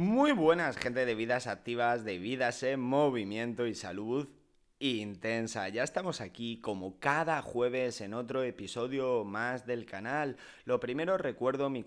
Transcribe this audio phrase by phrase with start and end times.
[0.00, 4.30] Muy buenas, gente de vidas activas, de vidas en movimiento y salud
[4.78, 5.68] intensa.
[5.68, 10.38] Ya estamos aquí como cada jueves en otro episodio más del canal.
[10.64, 11.84] Lo primero recuerdo mi,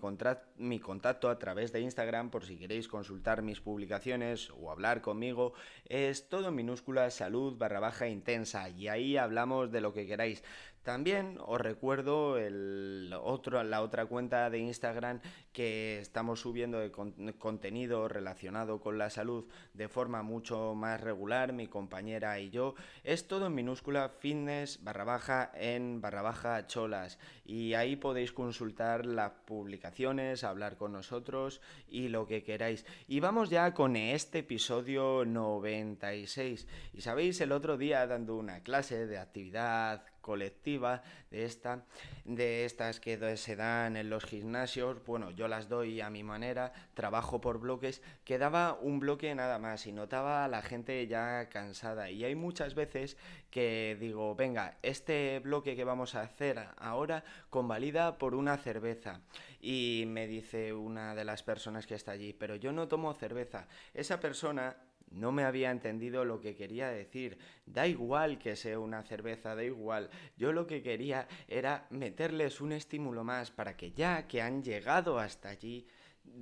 [0.58, 5.54] mi, contacto a través de Instagram por si queréis consultar mis publicaciones o hablar conmigo.
[5.84, 10.44] Es todo minúscula salud barra baja intensa y ahí hablamos de lo que queráis.
[10.84, 15.20] También os recuerdo el otro, la otra cuenta de Instagram
[15.54, 16.92] que estamos subiendo de
[17.38, 22.74] contenido relacionado con la salud de forma mucho más regular, mi compañera y yo.
[23.02, 29.06] Es todo en minúscula fitness barra baja en barra baja cholas y ahí podéis consultar
[29.06, 32.84] las publicaciones, hablar con nosotros y lo que queráis.
[33.08, 36.68] Y vamos ya con este episodio 96.
[36.92, 41.84] Y sabéis, el otro día dando una clase de actividad colectiva de esta
[42.24, 45.04] de estas que se dan en los gimnasios.
[45.04, 48.02] Bueno yo las doy a mi manera trabajo por bloques.
[48.24, 52.10] Quedaba un bloque nada más y notaba a la gente ya cansada.
[52.10, 53.18] Y hay muchas veces
[53.50, 59.20] que digo venga este bloque que vamos a hacer ahora convalida por una cerveza
[59.60, 63.68] y me dice una de las personas que está allí pero yo no tomo cerveza
[63.92, 64.76] esa persona
[65.14, 67.38] no me había entendido lo que quería decir.
[67.66, 70.10] Da igual que sea una cerveza, da igual.
[70.36, 75.18] Yo lo que quería era meterles un estímulo más para que ya que han llegado
[75.18, 75.86] hasta allí,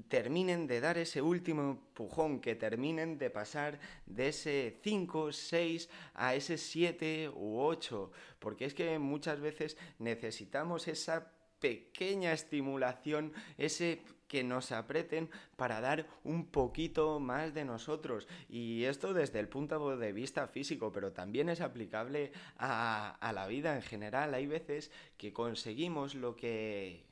[0.08, 6.34] terminen de dar ese último empujón, que terminen de pasar de ese 5, 6 a
[6.34, 11.31] ese 7 u 8, porque es que muchas veces necesitamos esa
[11.62, 18.26] pequeña estimulación, ese que nos aprieten para dar un poquito más de nosotros.
[18.48, 23.76] Y esto desde el punto de vista físico, pero también es aplicable a, la vida
[23.76, 24.32] en general.
[24.32, 27.04] Hay veces que conseguimos lo que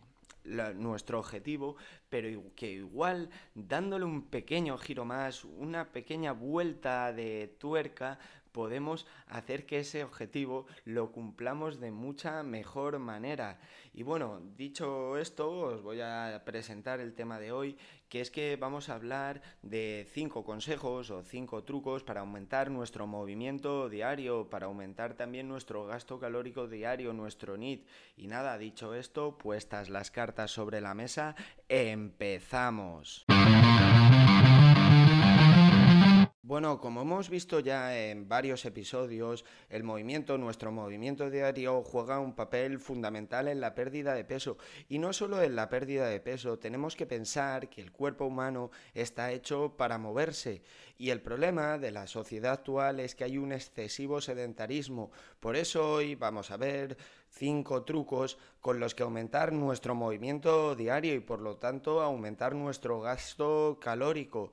[0.44, 1.76] nuestro objetivo,
[2.08, 8.18] pero que igual dándole un pequeño giro más, una pequeña vuelta de tuerca,
[8.52, 13.60] podemos hacer que ese objetivo lo cumplamos de mucha mejor manera.
[13.92, 17.76] Y bueno, dicho esto, os voy a presentar el tema de hoy,
[18.08, 23.06] que es que vamos a hablar de cinco consejos o cinco trucos para aumentar nuestro
[23.06, 27.86] movimiento diario, para aumentar también nuestro gasto calórico diario, nuestro NIT.
[28.16, 31.36] Y nada, dicho esto, puestas las cartas sobre la mesa,
[31.68, 33.29] empezamos.
[36.50, 42.34] Bueno, como hemos visto ya en varios episodios, el movimiento, nuestro movimiento diario, juega un
[42.34, 44.56] papel fundamental en la pérdida de peso.
[44.88, 48.72] Y no solo en la pérdida de peso, tenemos que pensar que el cuerpo humano
[48.94, 50.62] está hecho para moverse.
[50.98, 55.12] Y el problema de la sociedad actual es que hay un excesivo sedentarismo.
[55.38, 56.96] Por eso hoy vamos a ver
[57.28, 63.00] cinco trucos con los que aumentar nuestro movimiento diario y por lo tanto aumentar nuestro
[63.00, 64.50] gasto calórico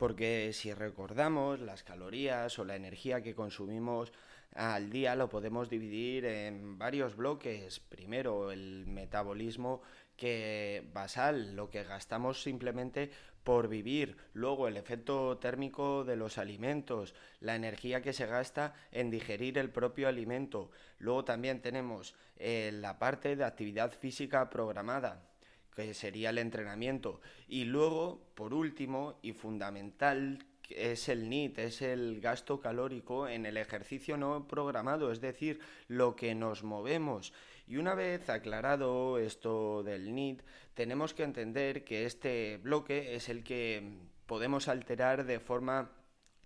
[0.00, 4.14] porque si recordamos las calorías o la energía que consumimos
[4.54, 7.80] al día lo podemos dividir en varios bloques.
[7.80, 9.82] Primero el metabolismo
[10.16, 13.10] que basal, lo que gastamos simplemente
[13.44, 19.10] por vivir, luego el efecto térmico de los alimentos, la energía que se gasta en
[19.10, 20.70] digerir el propio alimento.
[20.98, 25.29] Luego también tenemos eh, la parte de actividad física programada,
[25.74, 27.20] que sería el entrenamiento.
[27.48, 33.56] Y luego, por último y fundamental, es el NIT, es el gasto calórico en el
[33.56, 37.32] ejercicio no programado, es decir, lo que nos movemos.
[37.66, 40.42] Y una vez aclarado esto del NIT,
[40.74, 43.82] tenemos que entender que este bloque es el que
[44.26, 45.90] podemos alterar de forma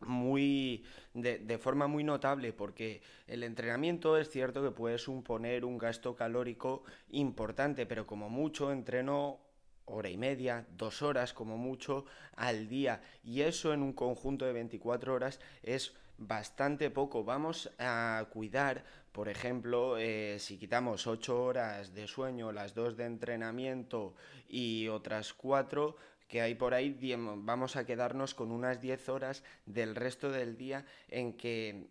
[0.06, 6.14] muy de, forma muy notable porque el entrenamiento es cierto que puede suponer un gasto
[6.14, 9.40] calórico importante pero como mucho entreno
[9.86, 12.06] hora y media, dos horas como mucho
[12.36, 17.24] al día y eso en un conjunto de 24 horas es bastante poco.
[17.24, 23.04] Vamos a cuidar, por ejemplo, eh, si quitamos 8 horas de sueño, las dos de
[23.04, 24.14] entrenamiento
[24.48, 25.96] y otras 4,
[26.34, 30.84] que hay por ahí, vamos a quedarnos con unas 10 horas del resto del día
[31.06, 31.86] en que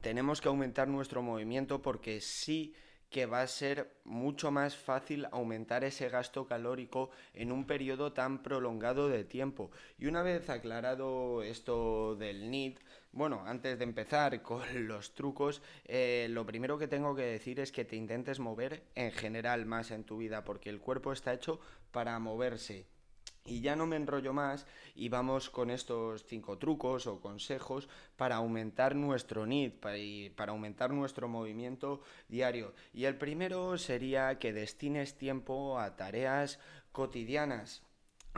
[0.00, 2.74] tenemos que aumentar nuestro movimiento porque sí
[3.08, 8.42] que va a ser mucho más fácil aumentar ese gasto calórico en un periodo tan
[8.42, 9.70] prolongado de tiempo.
[9.96, 12.80] Y una vez aclarado esto del NIT,
[13.12, 17.70] bueno, antes de empezar con los trucos, eh, lo primero que tengo que decir es
[17.70, 21.60] que te intentes mover en general más en tu vida, porque el cuerpo está hecho
[21.92, 22.97] para moverse
[23.44, 28.36] y ya no me enrollo más y vamos con estos cinco trucos o consejos para
[28.36, 29.96] aumentar nuestro NID, para,
[30.36, 32.74] para aumentar nuestro movimiento diario.
[32.92, 36.58] Y el primero sería que destines tiempo a tareas
[36.92, 37.82] cotidianas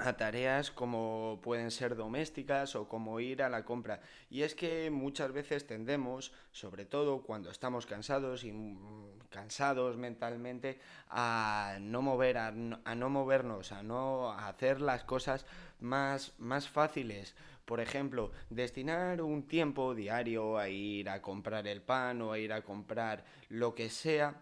[0.00, 4.00] a tareas como pueden ser domésticas o como ir a la compra.
[4.30, 10.80] Y es que muchas veces tendemos, sobre todo cuando estamos cansados y mm, cansados mentalmente,
[11.08, 15.46] a no mover, a no, movernos, a no hacer las cosas
[15.80, 17.34] más, más fáciles.
[17.64, 22.52] Por ejemplo, destinar un tiempo diario a ir a comprar el pan o a ir
[22.52, 24.34] a comprar lo que sea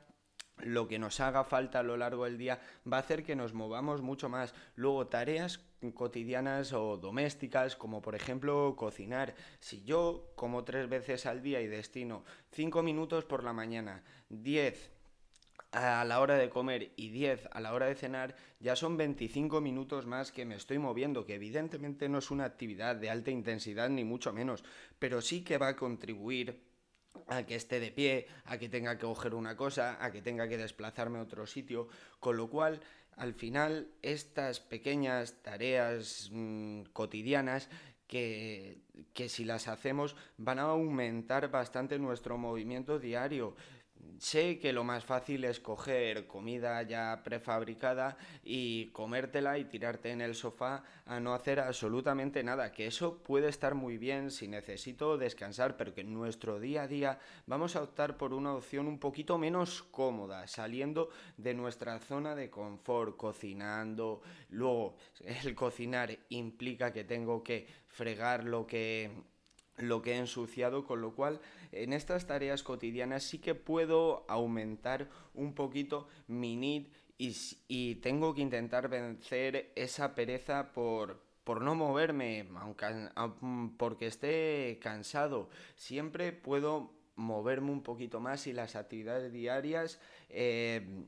[0.63, 2.61] lo que nos haga falta a lo largo del día
[2.91, 4.55] va a hacer que nos movamos mucho más.
[4.77, 5.61] Luego, tareas
[5.95, 9.35] cotidianas o domésticas, como por ejemplo cocinar.
[9.61, 14.91] Si yo como tres veces al día y destino cinco minutos por la mañana, diez
[15.73, 19.61] a la hora de comer y 10 a la hora de cenar, ya son 25
[19.61, 23.91] minutos más que me estoy moviendo, que evidentemente no es una actividad de alta intensidad
[23.91, 24.65] ni mucho menos,
[24.99, 26.68] pero sí que va a contribuir
[27.27, 30.49] a que esté de pie, a que tenga que coger una cosa, a que tenga
[30.49, 31.89] que desplazarme a otro sitio,
[32.21, 32.81] con lo cual
[33.17, 37.69] al final estas pequeñas tareas mm, cotidianas
[38.07, 38.81] que,
[39.13, 43.55] que si las hacemos van a aumentar bastante nuestro movimiento diario
[44.19, 50.21] sé que lo más fácil es coger comida ya prefabricada y comértela y tirarte en
[50.21, 55.17] el sofá a no hacer absolutamente nada, que eso puede estar muy bien si necesito
[55.17, 58.99] descansar, pero que en nuestro día a día vamos a optar por una opción un
[58.99, 67.05] poquito menos cómoda, saliendo de nuestra zona de confort, cocinando, luego el cocinar implica que
[67.05, 69.11] tengo que fregar lo que
[69.79, 71.41] lo que he ensuciado, con lo cual
[71.73, 76.87] en estas tareas cotidianas sí que puedo aumentar un poquito mi need
[77.19, 82.87] y, tengo que intentar vencer esa pereza por, por no moverme, aunque,
[83.77, 85.51] porque esté cansado.
[85.75, 91.07] Siempre puedo moverme un poquito más y las actividades diarias eh,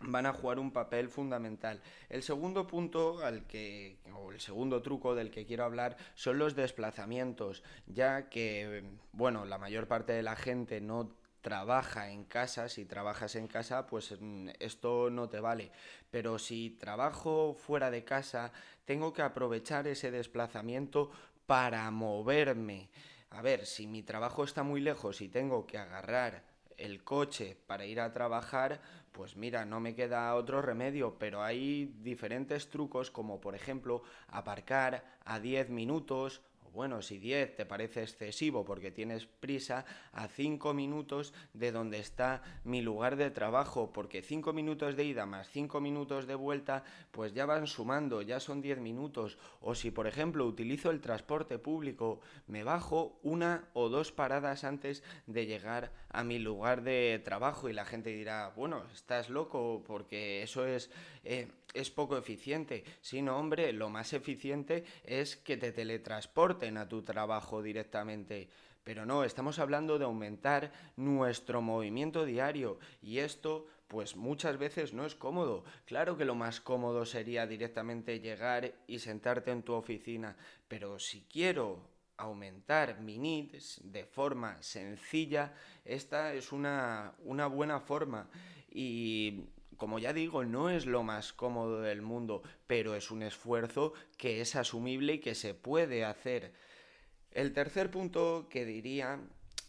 [0.00, 1.80] van a jugar un papel fundamental.
[2.08, 6.54] El segundo punto al que o el segundo truco del que quiero hablar son los
[6.54, 12.84] desplazamientos, ya que bueno, la mayor parte de la gente no trabaja en casa, si
[12.84, 15.72] trabajas en casa, pues mm, esto no te vale.
[16.10, 18.52] Pero si trabajo fuera de casa,
[18.84, 21.10] tengo que aprovechar ese desplazamiento
[21.46, 22.90] para moverme.
[23.30, 26.49] A ver, si mi trabajo está muy lejos y tengo que agarrar
[26.80, 28.80] el coche para ir a trabajar,
[29.12, 35.04] pues mira, no me queda otro remedio, pero hay diferentes trucos como por ejemplo aparcar
[35.24, 36.42] a 10 minutos
[36.72, 42.42] bueno, si 10 te parece excesivo porque tienes prisa, a 5 minutos de donde está
[42.64, 47.32] mi lugar de trabajo, porque 5 minutos de ida más 5 minutos de vuelta, pues
[47.32, 49.38] ya van sumando, ya son 10 minutos.
[49.60, 55.02] O si, por ejemplo, utilizo el transporte público, me bajo una o dos paradas antes
[55.26, 60.42] de llegar a mi lugar de trabajo y la gente dirá, bueno, estás loco porque
[60.42, 60.90] eso es...
[61.24, 62.84] Eh, es poco eficiente.
[63.00, 68.48] sino hombre, lo más eficiente es que te teletransporten a tu trabajo directamente.
[68.84, 75.04] Pero no, estamos hablando de aumentar nuestro movimiento diario y esto pues muchas veces no
[75.04, 75.64] es cómodo.
[75.84, 80.36] Claro que lo más cómodo sería directamente llegar y sentarte en tu oficina,
[80.68, 85.54] pero si quiero aumentar mi needs de forma sencilla,
[85.84, 88.30] esta es una, una buena forma.
[88.70, 89.46] Y
[89.80, 94.42] como ya digo, no es lo más cómodo del mundo, pero es un esfuerzo que
[94.42, 96.52] es asumible y que se puede hacer.
[97.30, 99.20] El tercer punto que diría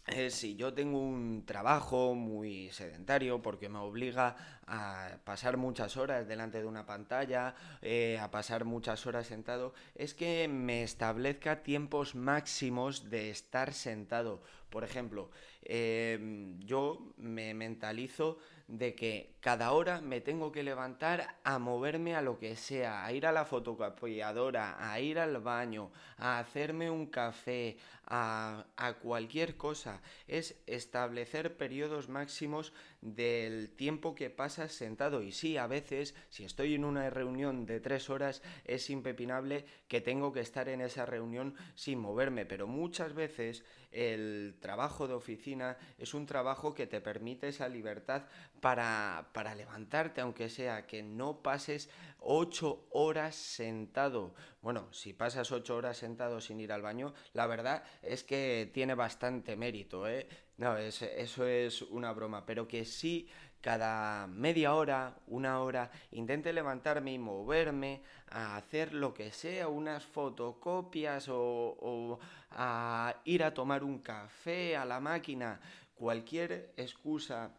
[0.06, 6.26] es si yo tengo un trabajo muy sedentario porque me obliga a pasar muchas horas
[6.26, 12.14] delante de una pantalla, eh, a pasar muchas horas sentado, es que me establezca tiempos
[12.14, 14.42] máximos de estar sentado.
[14.70, 15.30] Por ejemplo,
[15.64, 18.38] em, yo me mentalizo
[18.68, 23.12] de que cada hora me tengo que levantar a moverme a lo que sea, a
[23.12, 27.76] ir a la fotocopiadora, a ir al baño, a hacerme un café,
[28.06, 30.00] a, a cualquier cosa.
[30.26, 35.22] Es establecer periodos máximos del tiempo que pasas sentado.
[35.22, 40.00] Y sí, a veces, si estoy en una reunión de tres horas, es impepinable que
[40.00, 42.46] tengo que estar en esa reunión sin moverme.
[42.46, 48.22] Pero muchas veces el trabajo de oficina es un trabajo que te permite esa libertad
[48.60, 51.90] para, para levantarte, aunque sea que no pases
[52.20, 54.34] ocho horas sentado.
[54.62, 58.94] Bueno, si pasas ocho horas sentado sin ir al baño, la verdad es que tiene
[58.94, 60.28] bastante mérito, ¿eh?
[60.62, 63.28] No, eso es una broma, pero que sí
[63.60, 70.04] cada media hora, una hora, intente levantarme y moverme a hacer lo que sea, unas
[70.04, 71.36] fotocopias o,
[71.80, 72.20] o,
[72.52, 75.60] a ir a tomar un café a la máquina,
[75.96, 77.50] cualquier excusa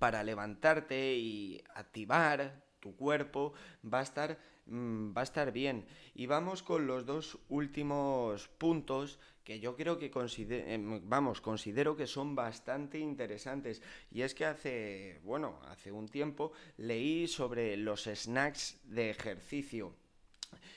[0.00, 3.52] para levantarte y activar tu cuerpo
[3.82, 5.84] va a estar mm, va a estar bien.
[6.14, 12.06] Y vamos con los dos últimos puntos que yo creo que em, vamos, considero que
[12.06, 13.82] son bastante interesantes.
[14.10, 19.92] Y es que hace, bueno, hace un tiempo leí sobre los snacks de ejercicio.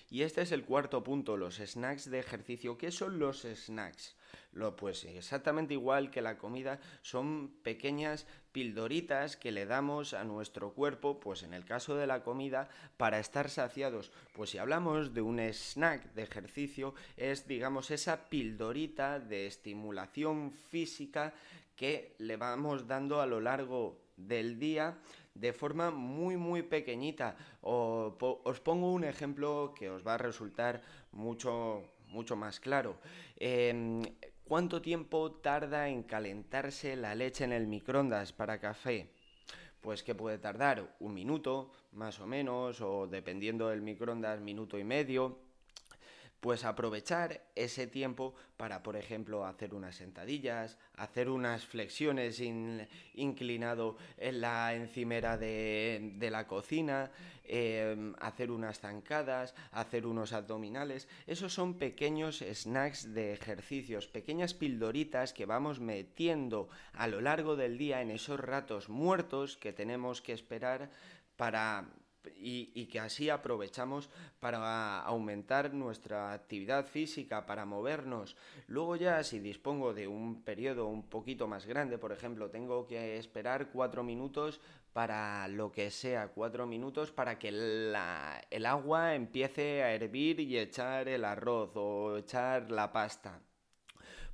[0.10, 2.78] Y este es el cuarto punto, los snacks de ejercicio.
[2.78, 4.16] ¿Qué son los snacks?
[4.51, 10.74] Lo, pues exactamente igual que la comida, son pequeñas pildoritas que le damos a nuestro
[10.74, 14.12] cuerpo, pues en el caso de la comida, para estar saciados.
[14.34, 21.34] Pues si hablamos de un snack de ejercicio, es digamos esa pildorita de estimulación física
[21.75, 24.98] que le vamos dando a lo largo del día
[25.36, 27.38] de forma muy muy pequeñita.
[27.62, 32.98] os pongo un ejemplo que os va a resultar mucho mucho más claro.
[33.38, 34.01] Em,
[34.50, 39.12] ¿Cuánto tiempo tarda en calentarse la leche en el microondas para café?
[39.79, 44.84] Pues que puede tardar un minuto, más o menos, o dependiendo del microondas, minuto y
[44.84, 45.38] medio
[46.39, 52.41] pues aprovechar ese tiempo para, por ejemplo, hacer unas sentadillas, hacer unas flexiones
[53.13, 57.12] inclinado en la encimera de, la cocina,
[57.43, 61.08] em, hacer unas zancadas, hacer unos abdominales.
[61.27, 67.77] Esos son pequeños snacks de ejercicios, pequeñas pildoritas que vamos metiendo a lo largo del
[67.77, 70.89] día en esos ratos muertos que tenemos que esperar
[71.36, 71.86] para
[72.36, 74.10] y, que así aprovechamos
[74.40, 78.36] para aumentar nuestra actividad física, para movernos.
[78.68, 83.18] Luego ya si dispongo de un periodo un poquito más grande, por ejemplo, tengo que
[83.18, 84.60] esperar cuatro minutos
[84.94, 91.08] para lo que sea, cuatro minutos para que el agua empiece a hervir y echar
[91.08, 93.42] el arroz o echar la pasta.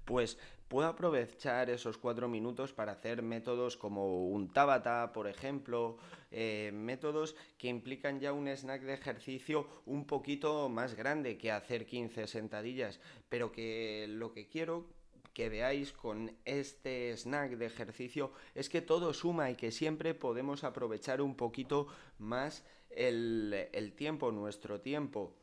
[0.06, 0.38] Pues
[0.76, 5.96] puedo aprovechar esos cuatro minutos para hacer métodos como un tabata, por ejemplo,
[6.32, 11.86] eh, métodos que implican ya un snack de ejercicio un poquito más grande que hacer
[11.86, 14.90] 15 sentadillas, pero que lo que quiero
[15.34, 20.66] que veáis con este snack de ejercicio es que todo suma y que siempre podemos
[20.66, 21.88] aprovechar un poquito
[22.20, 25.38] más el tiempo, nuestro tiempo.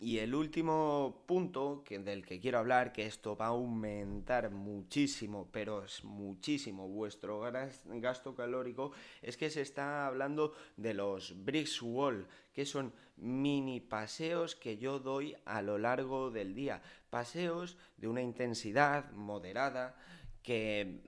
[0.00, 5.48] Y el último punto que, del que quiero hablar, que esto va a aumentar muchísimo,
[5.50, 8.92] pero es muchísimo vuestro gasto calórico,
[9.22, 14.98] es que se está hablando de los bricks wall, que son mini paseos que yo
[14.98, 16.82] doy a lo largo del día.
[17.10, 19.96] Paseos de una intensidad moderada
[20.42, 21.02] que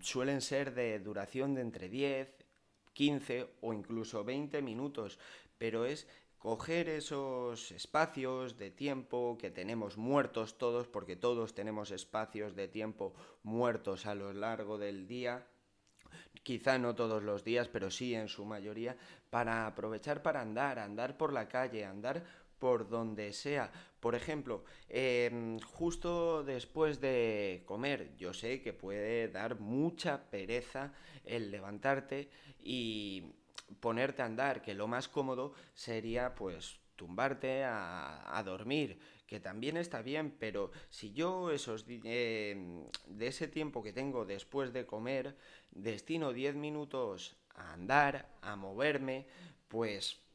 [0.00, 2.28] suelen ser de duración de entre 10,
[2.92, 5.18] 15 o incluso 20 minutos,
[5.58, 6.08] pero es
[6.46, 13.14] coger esos espacios de tiempo que tenemos muertos todos, porque todos tenemos espacios de tiempo
[13.42, 15.44] muertos a lo largo del día,
[16.44, 18.96] quizá no todos los días, pero sí en su mayoría,
[19.28, 22.22] para aprovechar para andar, andar por la calle, andar
[22.60, 23.72] por donde sea.
[23.98, 30.92] Por ejemplo, em, justo después de comer, yo sé que puede dar mucha pereza
[31.24, 32.30] el levantarte
[32.62, 33.32] y
[33.80, 40.02] ponerte a andar, que lo más cómodo sería pues tumbarte a, dormir, que también está
[40.02, 45.36] bien, pero si yo esos eh, de ese tiempo que tengo después de comer
[45.70, 49.26] destino 10 minutos a andar, a moverme,
[49.68, 50.25] pues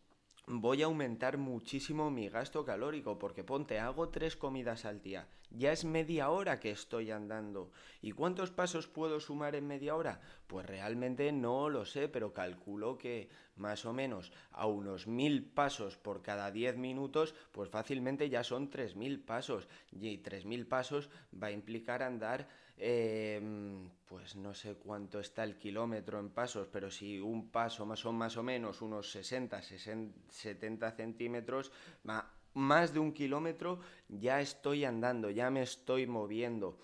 [0.47, 5.71] voy a aumentar muchísimo mi gasto calórico, porque ponte, hago tres comidas al día, ya
[5.71, 7.71] es media hora que estoy andando.
[8.01, 10.21] ¿Y cuántos pasos puedo sumar en media hora?
[10.47, 15.97] Pues realmente no lo sé, pero calculo que más o menos a unos mil pasos
[15.97, 19.67] por cada diez minutos, pues fácilmente ya son tres mil pasos.
[19.91, 22.47] Y tres mil pasos va a implicar andar
[22.83, 28.03] em, pues no sé cuánto está el kilómetro en pasos, pero si un paso más
[28.05, 31.71] o, más o menos unos 60, 60 70 centímetros,
[32.53, 36.79] más de un kilómetro ya estoy andando, ya me estoy moviendo.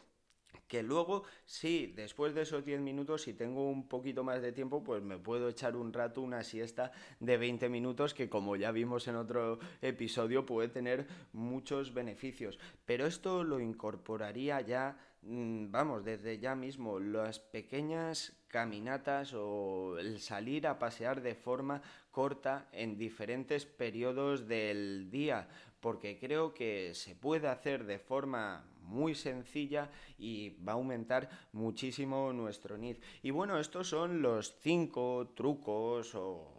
[0.68, 4.84] Que luego, sí, después de esos 10 minutos, si tengo un poquito más de tiempo,
[4.84, 9.08] pues me puedo echar un rato, una siesta de 20 minutos, que como ya vimos
[9.08, 12.60] en otro episodio, puede tener muchos beneficios.
[12.86, 20.68] Pero esto lo incorporaría ya vamos, desde ya mismo, las pequeñas caminatas o el salir
[20.68, 21.82] a pasear de forma
[22.12, 25.50] corta en diferentes periodos del día,
[25.82, 32.32] porque creo que se puede hacer de forma muy sencilla y va a aumentar muchísimo
[32.32, 32.98] nuestro NID.
[33.22, 36.57] Y bueno, estos son los cinco trucos o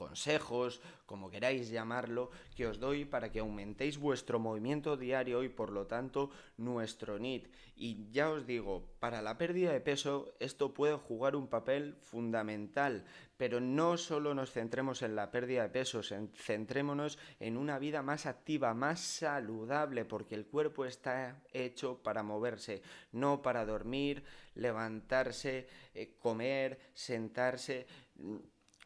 [0.00, 5.70] consejos, como queráis llamarlo, que os doy para que aumentéis vuestro movimiento diario y por
[5.70, 7.52] lo tanto nuestro NIT.
[7.76, 13.04] Y ya os digo, para la pérdida de peso esto puede jugar un papel fundamental,
[13.36, 18.24] pero no solo nos centremos en la pérdida de peso, centrémonos en una vida más
[18.24, 22.80] activa, más saludable, porque el cuerpo está hecho para moverse,
[23.12, 27.86] no para dormir, levantarse, eh, comer, sentarse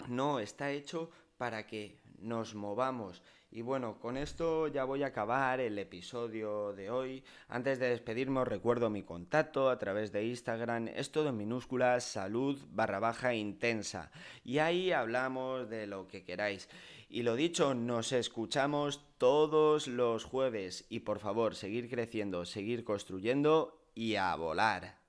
[0.08, 3.22] no, está hecho para que nos movamos.
[3.50, 7.22] Y bueno, con esto ya voy a acabar el episodio de hoy.
[7.46, 10.88] Antes de despedirme os recuerdo mi contacto a través de Instagram.
[10.88, 14.10] Es todo en minúsculas, salud barra baja intensa.
[14.42, 16.68] Y ahí hablamos de lo que queráis.
[17.08, 20.84] Y lo dicho, nos escuchamos todos los jueves.
[20.88, 25.03] Y por favor, seguir creciendo, seguir construyendo y a volar.